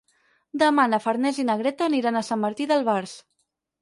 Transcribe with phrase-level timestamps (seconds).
[0.61, 3.15] Demà na Farners i na Greta aniran a Sant Martí d'Albars.